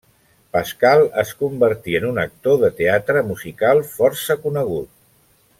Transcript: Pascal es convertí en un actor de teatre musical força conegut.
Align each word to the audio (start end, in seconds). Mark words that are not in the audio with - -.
Pascal 0.55 1.01
es 1.23 1.33
convertí 1.43 1.95
en 1.99 2.09
un 2.13 2.17
actor 2.23 2.59
de 2.65 2.73
teatre 2.81 3.25
musical 3.31 3.85
força 3.95 4.43
conegut. 4.49 4.91